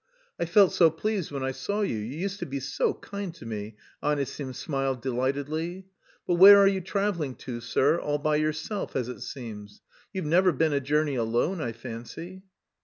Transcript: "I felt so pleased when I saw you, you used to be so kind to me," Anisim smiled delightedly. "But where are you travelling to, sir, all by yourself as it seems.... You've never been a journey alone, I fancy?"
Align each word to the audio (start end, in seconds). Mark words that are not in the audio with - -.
"I 0.39 0.45
felt 0.45 0.71
so 0.71 0.89
pleased 0.89 1.29
when 1.31 1.43
I 1.43 1.51
saw 1.51 1.81
you, 1.81 1.97
you 1.97 2.17
used 2.17 2.39
to 2.39 2.47
be 2.47 2.59
so 2.59 2.95
kind 2.95 3.31
to 3.35 3.45
me," 3.45 3.75
Anisim 4.01 4.51
smiled 4.55 4.99
delightedly. 4.99 5.85
"But 6.25 6.37
where 6.37 6.57
are 6.57 6.65
you 6.67 6.81
travelling 6.81 7.35
to, 7.45 7.59
sir, 7.61 7.99
all 7.99 8.17
by 8.17 8.37
yourself 8.37 8.95
as 8.95 9.09
it 9.09 9.19
seems.... 9.21 9.83
You've 10.11 10.25
never 10.25 10.51
been 10.53 10.73
a 10.73 10.79
journey 10.79 11.13
alone, 11.17 11.61
I 11.61 11.71
fancy?" 11.71 12.41